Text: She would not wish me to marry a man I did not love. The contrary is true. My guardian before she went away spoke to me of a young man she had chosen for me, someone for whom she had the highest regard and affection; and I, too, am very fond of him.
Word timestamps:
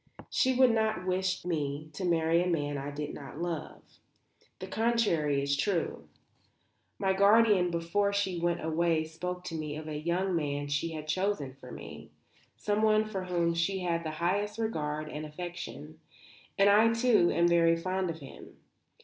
She 0.31 0.55
would 0.55 0.71
not 0.71 1.05
wish 1.05 1.45
me 1.45 1.91
to 1.93 2.03
marry 2.03 2.41
a 2.41 2.47
man 2.47 2.75
I 2.75 2.89
did 2.89 3.13
not 3.13 3.39
love. 3.39 3.83
The 4.57 4.65
contrary 4.65 5.43
is 5.43 5.55
true. 5.55 6.07
My 6.97 7.13
guardian 7.13 7.69
before 7.69 8.11
she 8.11 8.39
went 8.39 8.65
away 8.65 9.03
spoke 9.03 9.43
to 9.43 9.55
me 9.55 9.75
of 9.75 9.87
a 9.87 9.95
young 9.99 10.35
man 10.35 10.69
she 10.69 10.93
had 10.93 11.07
chosen 11.07 11.53
for 11.53 11.71
me, 11.71 12.09
someone 12.57 13.05
for 13.05 13.25
whom 13.25 13.53
she 13.53 13.81
had 13.81 14.03
the 14.03 14.09
highest 14.17 14.57
regard 14.57 15.07
and 15.07 15.23
affection; 15.23 15.99
and 16.57 16.67
I, 16.67 16.93
too, 16.93 17.29
am 17.29 17.47
very 17.47 17.77
fond 17.77 18.09
of 18.09 18.21
him. 18.21 18.57